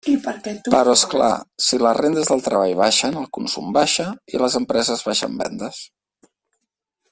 [0.75, 1.33] Però, és clar,
[1.65, 5.83] si les rendes del treball baixen, el consum baixa i les empreses baixen vendes.